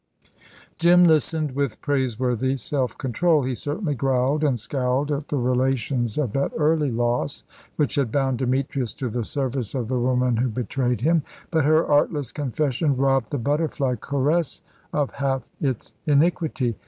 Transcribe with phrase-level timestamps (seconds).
[0.79, 3.43] Jim listened with praiseworthy self control.
[3.43, 7.43] He certainly growled and scowled at the relation of that early loss,
[7.75, 11.85] which had bound Demetrius to the service of the woman who betrayed him; but her
[11.85, 16.75] artless confession robbed the butterfly caress of half its iniquity.